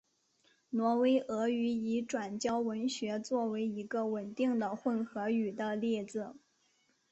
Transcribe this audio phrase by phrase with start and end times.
[0.71, 6.35] 挪威俄语已转交文学作为一个稳定的混合语的例子。